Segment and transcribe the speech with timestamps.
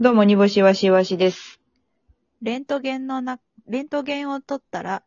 [0.00, 1.60] どうも、煮干しわしわしです。
[2.42, 5.04] レントゲンのな、レントゲンを取ったら、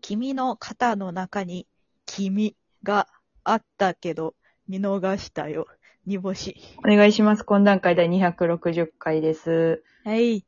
[0.00, 1.68] 君の肩の中に
[2.06, 3.06] 君が
[3.44, 4.34] あったけど、
[4.66, 5.68] 見逃したよ。
[6.06, 6.56] 煮干し。
[6.78, 7.44] お願いします。
[7.44, 9.84] 懇談会第260回です。
[10.04, 10.44] はい。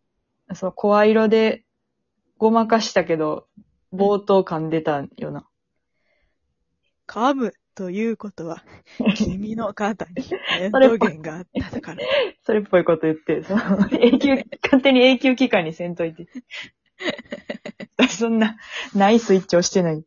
[0.55, 1.63] そう、声色で
[2.37, 3.47] ごまかしたけど、
[3.93, 5.47] 冒頭噛んでたよな。
[7.07, 8.65] 噛むということは、
[9.15, 10.15] 君の肩に
[10.59, 12.03] レントゲンがあったから。
[12.43, 16.27] それっぽいこと言って、その永久、勝手に永久期間にせんといて。
[18.09, 18.57] そんな、
[18.97, 20.05] ないスイッチ押してない。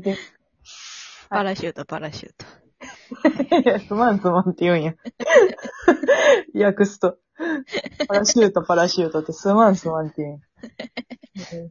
[0.00, 0.16] で
[1.28, 2.34] パラシュート、パラシュー
[3.52, 3.60] ト。
[3.60, 4.94] いや、すまんすまんって言うんや。
[6.56, 7.18] 訳すと。
[8.08, 11.68] パラシュート、パラシュートってすまんすまんって言うんや。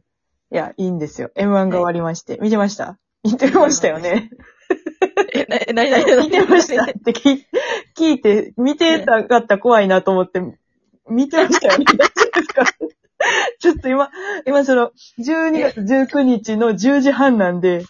[0.50, 1.30] いや、いいんですよ。
[1.36, 2.38] M1 が終わりまして。
[2.40, 2.98] 見てました？
[3.22, 4.30] 見てましたよね。
[5.68, 7.46] え、な、なになにな見てましたって聞い
[7.94, 10.40] 聞いて、見てたかったら怖いなと思って、
[11.10, 11.84] 見てましたよね。
[11.84, 12.64] 大丈夫ですか
[13.58, 14.08] ちょっと今、
[14.46, 17.84] 今その、12月19日の10時半なんで、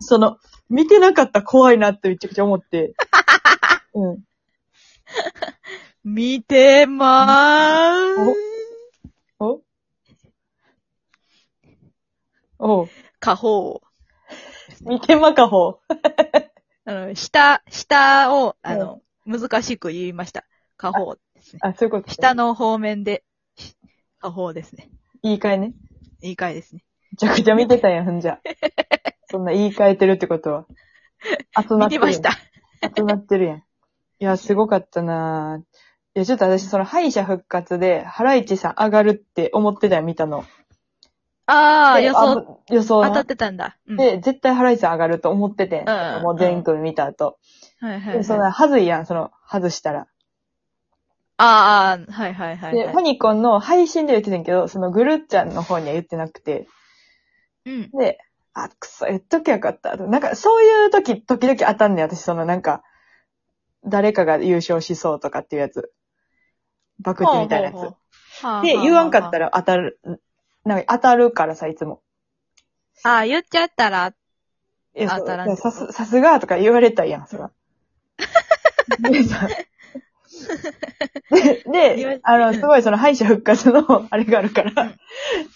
[0.00, 0.38] その、
[0.70, 2.94] 見てなかったら怖いなってめちゃくちゃ思って。
[3.94, 4.18] うん。
[6.04, 8.48] 見てまーす。
[9.40, 9.62] お
[12.60, 13.80] おう下方。
[14.82, 15.80] 見てまかほ
[16.88, 20.46] あの、下、下を、あの、難しく言いました。
[20.78, 21.60] 下方ですね。
[21.62, 22.10] あ、そういうこと。
[22.10, 23.24] 下の方面で、
[23.56, 23.76] し
[24.22, 24.88] 下方ですね。
[25.22, 25.74] 言い換えね。
[26.22, 26.82] 言い換えですね。
[27.12, 28.40] めちゃくちゃ見てたやん、ほんじゃ。
[29.30, 30.66] そんな言い換えてるってことは。
[31.60, 32.38] 集まってるやん見てまし
[32.80, 32.96] た。
[32.96, 33.58] 集まってるやん。
[33.58, 33.62] い
[34.20, 35.60] や、すごかったなぁ。
[35.60, 35.64] い
[36.14, 40.46] や、ちょっと私、その敗者復活で、ハライチさん上がるって思ってたよ、見たの。
[41.50, 43.78] ああ、で予想、あ予想な当たってたんだ。
[43.88, 47.38] うん、で、絶対ハライチさん上がると思ってて、うんもう全組見た後。
[47.80, 48.24] はいはい、で、はい。
[48.24, 50.06] その、はずいやん、その、外したら。
[51.38, 52.92] ああ、はいはいはい、で、はい。
[52.92, 56.68] ファニコンの配信では言ってたんやけど、そのグルッちゃんの方には言ってなくて、
[57.64, 57.90] うん。
[57.92, 58.18] で、
[58.52, 59.96] あ、くそ、言っときゃよかった。
[59.96, 62.82] なんか、そういう時、時々当たんねん、私、そのなんか、
[63.86, 65.92] 誰かが優勝しそうとかっていうやつ。
[67.00, 67.74] バクテみたいなやつ。
[67.74, 67.98] ほうほうほう
[68.40, 69.46] はあで、言わんかったら。
[69.46, 70.00] ら当たる、
[70.68, 72.02] なんか当たるからさ、いつも。
[73.02, 74.12] ああ、言っちゃったら、
[74.94, 77.50] いやそう当たらんさす、さすがとか言われたやん、そら。
[79.10, 79.48] でさ
[81.30, 81.62] で、
[81.96, 84.94] で、あの、すごいその敗者復活の、 あれがあるから、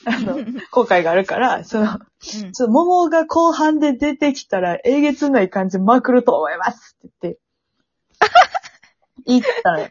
[0.07, 0.39] あの、
[0.71, 7.41] 後悔があるから、その、うんちょっと桃が後半で出てきたら、えげつない感じまくると思いますって言って、
[9.27, 9.89] 言ったのよ。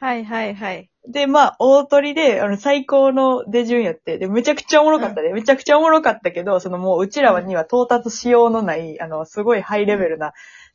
[0.00, 0.90] はいはいはい。
[1.08, 10.34] で、まあ、大鳥で、あの、最高の出順やって、で、めちゃくちゃおもろかったで、めちゃくちゃおもろかったけど、そのもう、うちらには到達しようのない、あの、すごいハイレベルな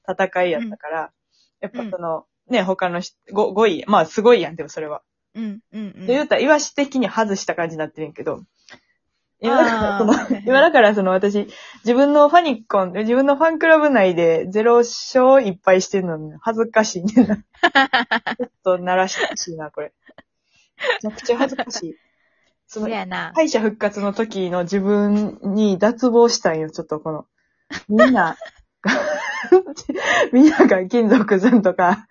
[0.10, 1.12] 戦いやったから、
[1.62, 5.02] やっぱその、ね、他のし 5, 5位、まあ、すごいやん、でもそれは。
[5.36, 6.06] うんうんうん。
[6.06, 8.42] で、言ったら、イワシ的に外した感じになってるんやけど、
[9.44, 10.14] 今だから、その
[10.48, 11.48] 今だから、その私、
[11.84, 17.36] 自分のファニコン、自分のファンクラブ内でゼロ勝いっぱいしてるのに恥ずかしいねんな。
[17.36, 19.92] ちょっと鳴らしてほしいな、これ。
[21.04, 21.96] めちゃくちゃ恥ずかしい。
[22.68, 23.34] その、そやな。
[23.36, 27.26] 敗者復活の時の自分に脱帽したんよ、ちょっとこの。
[27.90, 28.38] みんな、
[30.34, 32.08] みんなが金属さんとか、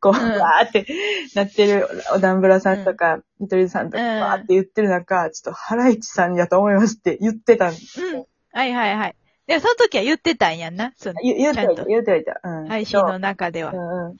[0.00, 0.86] こう、うんわーって
[1.34, 7.72] なってる、おダンブラさんとか、見取りさんとか、うんわーって言ってる中、ちょっと、ハライチさんやと思いますって言ってたん。
[7.72, 7.76] うん。
[8.52, 9.16] はいはいはい。
[9.46, 10.92] でもその時は言ってたんやんな。
[10.96, 12.40] その言言ってはいた、と言ってはいた。
[12.42, 12.68] うん。
[12.68, 13.80] 配信の中ではそう。
[13.80, 14.16] うんうん。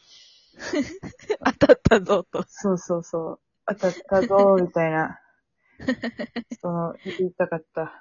[1.59, 2.44] 当たったぞと。
[2.48, 3.41] そうそうそう。
[3.66, 5.20] 当たったぞ、みたいな。
[6.60, 7.92] その、言いたかった。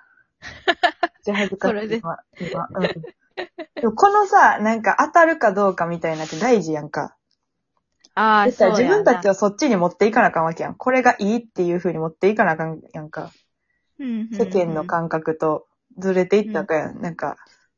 [1.24, 1.74] じゃあ恥ずかしい。
[1.74, 2.68] それで今、今。
[2.72, 2.88] うん。
[3.75, 7.16] でもこのさ、なんか当たるかどうかみたいなって大事やんか。
[8.16, 10.75] ああ、そうやな自分たちをそっちに持っていかなあかんわけやん。
[10.75, 13.31] これがいいっていう風に持っていかなあかんやんか。
[14.00, 17.01] うんうんうん世間の感覚とずれていったかやん。
[17.01, 17.38] なんか、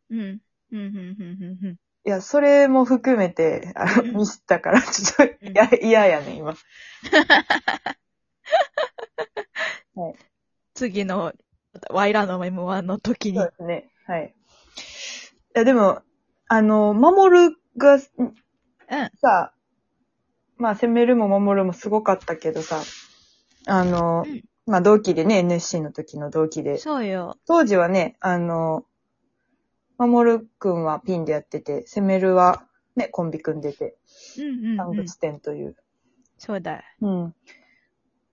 [0.10, 0.20] うん。
[0.20, 0.42] うん、
[0.72, 0.82] うん、うん、う
[1.62, 1.78] ん、うん。
[2.06, 6.56] いや、それも含めて、あの、うんミスったから、ちょっと、いや、嫌やねん、今。
[10.74, 11.34] 次の、
[11.90, 13.50] ワイラの M1 の時にそう。
[13.50, 13.92] ですね。
[14.06, 14.34] はい。
[15.58, 16.04] いや、でも、
[16.48, 18.02] あの、守るが、うん。
[19.20, 19.54] さ、
[20.58, 22.84] まあ、攻めるも守るもすごかったけどさ、
[23.66, 27.38] あの、うんまあ、同期でね、NSC の時の同期で、そうよ。
[27.48, 28.86] 当時はね、あの、
[29.98, 33.98] 守るくんはピンでやってて、攻めるはね、コンビ組んでて、
[34.38, 34.78] うん、うん、うん。
[34.78, 35.76] 単物店という。
[36.38, 36.84] そうだ。
[37.02, 37.36] うん。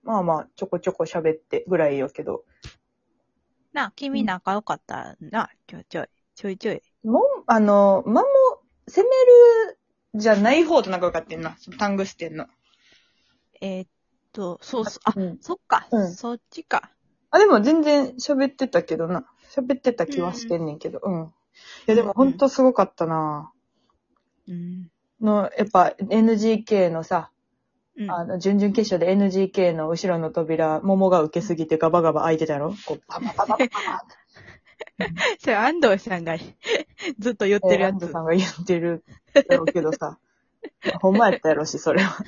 [0.03, 2.43] まあまあ、ちょこちょこ喋ってぐらいよけど、
[3.73, 6.07] な、君仲良かったな、ちょいちょい。
[6.35, 6.81] ちょいちょい。
[7.05, 8.27] もん、あの、まも、
[8.87, 9.15] 攻め
[9.71, 9.79] る
[10.15, 11.77] じゃない方と仲良かったんな、その？
[11.77, 12.47] タングステンの。
[13.61, 13.87] えーっ
[14.31, 15.37] と、そうそう、あ、うん。
[15.41, 16.91] そっか、うんそっちか。
[17.31, 19.25] あ、でも全然喋ってたけどな。
[19.49, 20.99] 喋ってた気はしてんねんけど。
[21.03, 21.23] うん。
[21.23, 21.27] い
[21.87, 23.51] や、でもほんとすごかったな。
[24.47, 24.91] うん。
[25.21, 27.31] の、やっぱ NGK のさ、
[27.97, 32.73] うん、あの、準々決勝で NGK の後ろの扉、桃が受けすぎてガバガバ開いてたやろ？
[32.85, 34.05] こう、パパパパパパ
[35.39, 36.37] それ安藤さんが
[37.19, 38.11] ずっと言ってるや安藤。
[38.11, 39.03] さんが言ってる
[39.49, 40.19] やろうけどさ。
[41.01, 42.23] ほんまやったやろし、それは。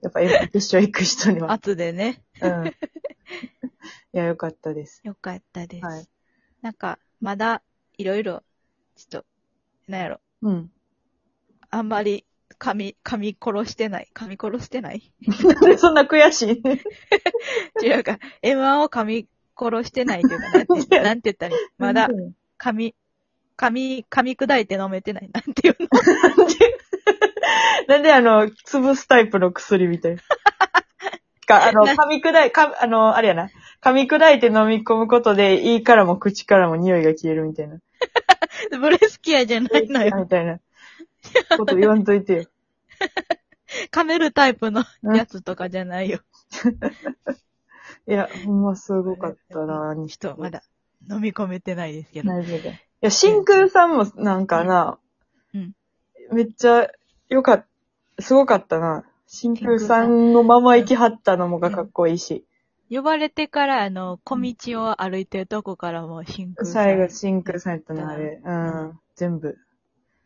[0.00, 1.52] やっぱ M 決勝行く人には。
[1.52, 2.22] 後でね。
[2.40, 2.66] うん。
[2.68, 2.72] い
[4.12, 5.00] や、よかったです。
[5.04, 5.84] よかったです。
[5.84, 6.08] はい。
[6.62, 7.62] なんか、まだ、
[7.98, 8.42] いろいろ、
[8.96, 9.26] ちょっと、
[9.88, 10.70] なんやろ、うん。
[11.70, 12.24] あんまり、
[12.58, 14.08] 噛み、噛み殺してない。
[14.14, 15.12] 噛み殺してない？
[15.44, 16.42] なんでそんな悔し
[17.82, 17.86] い？
[17.86, 19.28] 違うか、M1 を噛み
[19.58, 21.66] 殺してないというか、なんて、 なんて言ったらいい？
[21.78, 22.08] まだ、
[22.58, 22.94] 噛み、
[23.56, 25.30] 噛み、噛み砕いて飲めてない。
[25.32, 25.88] なんていうの？
[26.36, 26.54] なんで、
[27.88, 30.22] なんであの、潰すタイプの薬みたいな。
[31.46, 33.50] か、あの、噛み砕い、か、あの、あれやな。
[33.82, 37.78] 噛み砕いて飲み込むことで、胃からも口からも匂いが消えるみたいな。
[38.80, 40.16] ブレスキアじゃないのよ。
[40.20, 40.58] みたいな。
[41.56, 42.44] こと言わんといてよ。
[43.90, 46.20] 噛めるタイプのやつとかじゃないよ。
[48.06, 50.62] いや、ほんますごかったな、にちょっとまだ
[51.10, 52.30] 飲み込めてないですけど。
[52.30, 52.68] 大丈夫。
[52.68, 54.98] いや、真空さんもなんかな、
[55.54, 55.74] うん
[56.32, 56.88] めっちゃ
[57.28, 57.66] よかっ
[58.16, 59.04] た、すごかったな。
[59.26, 62.46] 真空さんのまま行きはったのもがかっこいいし。
[62.90, 66.84] 呼ばれてから、あの、小道を歩いてるとこからも真空さん。
[66.84, 68.40] 最後、真空さんやったな、あれ。
[68.44, 68.98] うん。
[69.16, 69.58] 全部。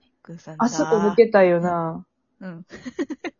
[0.00, 2.04] 真空さんだあそこ抜けたいよな。
[2.40, 2.66] うん。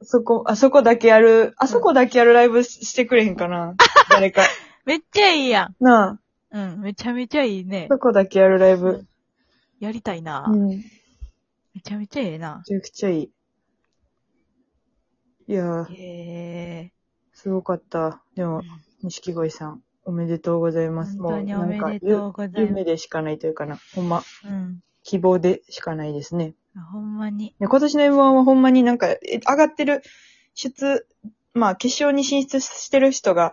[0.01, 3.75] あそこ、あそこだけやる、あそこだけやるライブししてくれへんかな。
[4.19, 4.43] 誰か。
[4.85, 5.85] めっちゃいいやん。
[5.85, 6.21] な
[6.51, 7.95] うん、めちゃめちゃいいねあ、。
[7.95, 9.07] そこだけやるライブ。
[9.79, 10.45] やりたいな。
[10.49, 10.69] うん。
[10.69, 10.77] め
[11.75, 12.63] めちゃめちゃええな。
[12.67, 13.31] ちゃくちゃいい。
[15.47, 16.93] いやー、へえ。
[17.33, 18.21] すごかった。
[18.35, 18.63] でも、
[19.03, 21.17] 錦鯉さん、おめでとうございます。
[21.17, 23.79] 本当におめでとうございゆます夢でしかないというかな。
[23.95, 24.83] ほんま、うん。
[25.05, 26.55] 希望でしかないですね。
[26.93, 27.49] ほんまに。
[27.49, 30.03] いや今年の M1 はほんまになんか、え上がってる、
[30.55, 31.07] 出、
[31.55, 33.53] まあ、決勝に進出してる人が、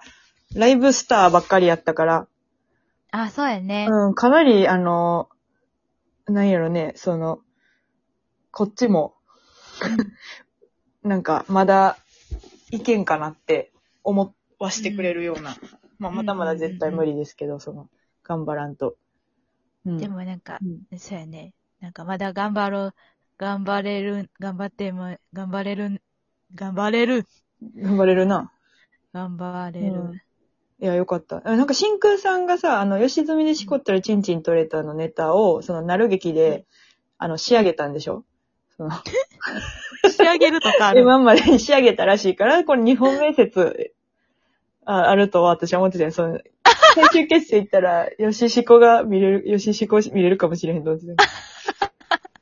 [0.53, 2.27] ライブスターばっかりやったから、
[3.11, 3.87] あ、そうやね。
[3.89, 5.29] うん、かなり、あの、
[6.27, 7.39] なんやろね、その、
[8.51, 9.15] こっちも、
[11.03, 11.97] なんか、まだ、
[12.71, 13.71] いけんかなって
[14.03, 15.55] 思わしてくれるような。
[15.99, 17.87] まあ、まだまだ絶対無理ですけど、その、
[18.23, 18.95] 頑張らんと。
[19.85, 19.97] うん。
[19.97, 20.59] でもなんか
[20.91, 21.53] う、ん、そうやね。
[21.79, 22.93] なんかまだ頑張ろう、
[23.37, 26.01] 頑張れる、頑張っても、頑張れる、
[26.55, 27.25] 頑張れる、
[27.77, 28.51] 頑張れるな。
[29.13, 30.21] 頑張れる。
[30.79, 31.41] うんいや、よかった。
[31.45, 36.65] あなんか、真空さんがさ、あの、吉住でしこったらチンチン取れたのネタを、その、なる劇で、
[37.17, 38.25] あの、仕上げたんでしょ？
[38.75, 38.89] その、
[40.11, 40.99] 仕上げるとかある。
[41.03, 43.93] 今までに仕上げたらしいから、これ日本面接、
[44.85, 46.11] ああるとは私は思ってたよ。
[46.11, 46.39] その、
[46.93, 51.23] 最終決戦行ったら、吉しこが見れる、吉しこ見れるかもしれへんと思ってた。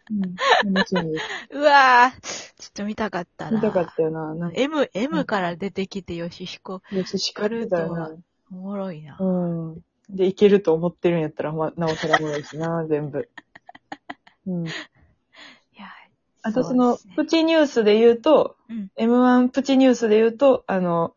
[0.10, 1.26] うん、楽しみです。
[1.52, 3.58] うわぁ、ちょっと見たかったな。
[3.58, 4.34] 見たかったよな。
[4.36, 8.12] なんか、M、M から出てきてよしひこ、吉しこってたよな。
[8.52, 9.18] おもろいな。
[9.20, 9.82] うん。
[10.10, 13.30] で、いけると思ってるんやったら、ま、なおさらおもろいしな、 全部。
[14.48, 14.68] うん。
[14.68, 14.70] い
[15.78, 15.86] や
[16.42, 21.16] あとその、プチニュースで言うと、うん M1 プチニュースで言うと、あの、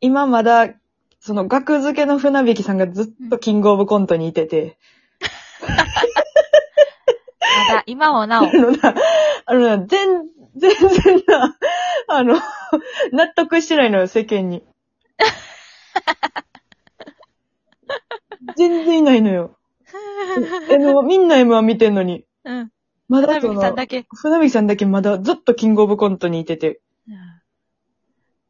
[0.00, 0.74] 今まだ、
[1.20, 4.78] その、額付けの船引さんがずっとキングオブコントにいてて、
[7.90, 8.94] 今もなあお、 のな、
[9.46, 11.56] あのな、全、全然な、
[12.08, 12.36] あの、
[13.12, 14.64] 納得してないのよ、世間に。
[18.56, 19.58] 全然いないのよ。
[20.68, 22.24] M1 みんな M1 見てんのに。
[22.44, 22.70] うん。
[23.08, 24.06] まだその花火さん、だけ。
[24.14, 26.80] 船引さんだけまだずっとキングオブコントにいてて。
[27.08, 27.16] うん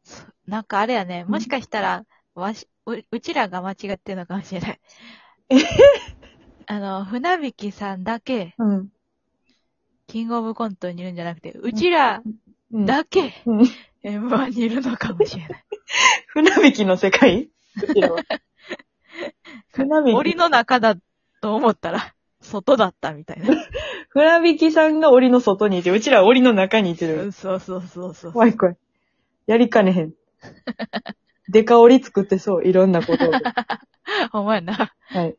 [0.03, 2.05] そなんかあれやね、もしかしたら、
[2.35, 4.79] わし、う、うちらが間違ってるのかもしれない。
[6.67, 8.89] あの、船引さんだけ、うん。
[10.11, 12.21] キングオブコントにいるんじゃなくて、うちら
[12.73, 13.61] うん、だけ、うん。
[14.03, 15.65] M1 にいるのかもしれない。
[16.27, 17.49] 船引きの世界？
[17.81, 18.21] うちらは
[19.71, 20.17] 船引き。
[20.17, 20.97] 檻の中だ
[21.41, 23.55] と思ったら、外だったみたいな。
[24.09, 27.31] 船引きさんが檻の外にいて、うちらは檻の中にいてる。
[27.31, 28.33] そうそうそうそう。
[28.33, 28.77] 怖い怖い。
[29.47, 30.13] やりかねへん。
[31.47, 33.31] デカ檻作ってそう、いろんなことを。
[34.31, 34.93] ほんまやな。
[35.05, 35.37] はい。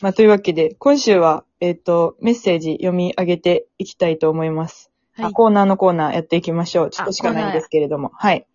[0.00, 4.90] まあ、というわけで、今週は、えっ、と、メッセージ読み上げていきたいと思います。
[5.14, 5.26] はい。
[5.26, 6.90] あコーナーのコーナーやっていきましょう。
[6.90, 8.12] ちょっとしかないんですけれども。
[8.14, 8.46] はい。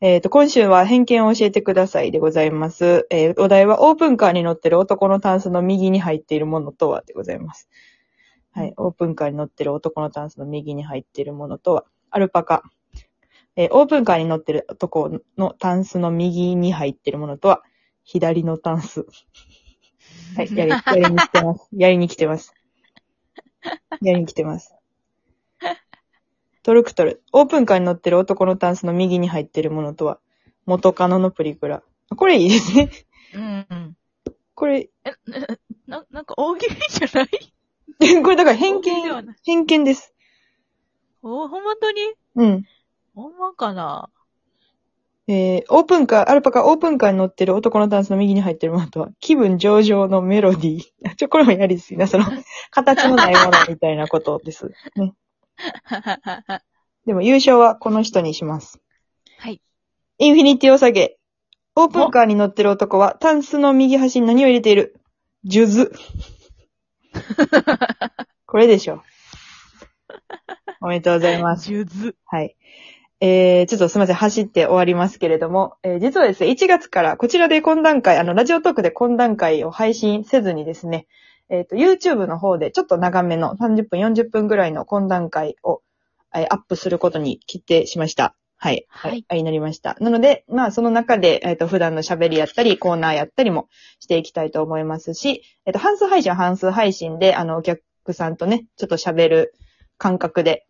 [0.00, 3.06] えっ、と、今週は偏見を教えてくださいでございます。
[3.10, 7.68] えーお題はオープンカーに乗ってる男のタンスの右に入っているものとはでございます。
[8.52, 8.74] はい。
[8.76, 12.62] オープンカーに乗ってる男のタンスの右に入っているものとは、アルパカ。
[13.56, 17.62] えーオープンカーに乗ってる男のタンスの右に入ってるものとは、
[18.02, 19.06] 左のタンス。
[20.36, 21.68] はい、やり、やりに来てます。
[21.72, 22.54] やりに来てます。
[24.02, 24.74] やりに来てます。
[26.62, 27.22] トルクトル。
[27.32, 30.18] オープンカーに乗ってる男のタンスの右に入ってるものとは、
[30.66, 31.82] 元カノのプリクラ。
[32.16, 32.90] これいいですね。
[33.34, 33.96] うんうん。
[34.54, 35.10] これ、え、
[35.86, 37.28] な、ななんか大喜利じゃない？
[38.22, 40.14] これだから偏大喜利では見ない、偏見です。
[41.22, 42.00] お、ほんまとに？
[42.36, 42.64] うん。
[43.14, 44.10] ほんまかな？
[45.26, 51.14] えー、オープンカー、アルパカオープンカーに乗ってる男のタンスの右に入ってるものとは、気分上々のメロディー。
[51.16, 52.24] ちょ、これもやりすぎな、その、
[52.70, 54.70] 形のないものみたいなことです。
[54.96, 55.14] ね。
[57.06, 58.80] でも優勝はこの人にします。
[59.38, 59.62] はい。
[60.18, 61.16] インフィニティを下げ。
[61.76, 65.00] オープンカーに乗ってる男は、タンスの右端に何を入れている？
[65.48, 65.90] 数珠。
[68.46, 69.02] これでしょう。
[70.82, 71.64] おめでとうございます。
[71.64, 72.14] 数珠。
[72.26, 72.56] はい。
[73.26, 81.06] えー、ちょっとすみません、走って終わりますけれども、えー、実はですね、1月からこちらで懇談会、あの、ラジオトークで懇談会を配信せずにですね、
[81.48, 85.80] えっ、と、YouTube の方でちょっと長めの30分、40分ぐらいの懇談会を、
[86.34, 88.36] えーアップすることに決定しました。
[88.58, 88.84] はい。
[88.90, 89.96] はいはい、なりました。
[90.00, 97.80] なので、まあ、その中で、えっ、と、普段の喋りやったり、コーナーやったりもしていきたいと思いますし、えっ、と、半数配信は半数配信で、あの、お客
[98.12, 99.54] さんとね、ちょっと喋る
[99.96, 100.66] 感覚で、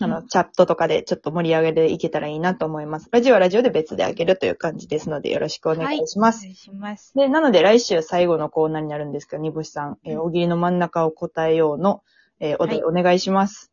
[0.00, 3.08] あの、うチャットとかでちょっと盛り上げていけたらいいなと思います。
[3.12, 6.40] ラジオはラジオで別であげるという感じですので、よろしくお願いします。
[6.40, 7.12] お願いします。
[7.14, 12.02] で、なので来週最後のコーナーになるんですけど、煮干しさん、えー、うん大喜利の真ん中を答えようの、
[12.40, 13.70] えーお題お願いします。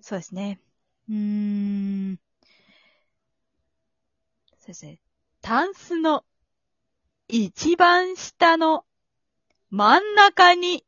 [0.00, 0.60] そうですね。
[1.08, 1.14] うー
[2.12, 2.18] ん。
[4.58, 4.98] そうですね。
[5.42, 6.24] タンスの
[7.28, 8.84] 一番下の
[9.70, 10.84] 真ん中に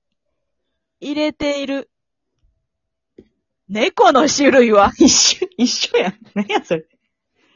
[1.00, 1.90] 入れている
[3.68, 6.14] 猫の種類は一緒、一緒やん。
[6.34, 6.86] 何やそれ。